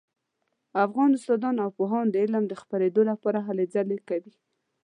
[0.85, 4.33] افغان استادان او پوهان د علم د خپریدو لپاره هلې ځلې کوي